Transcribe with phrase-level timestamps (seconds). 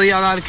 [0.00, 0.48] podía dar que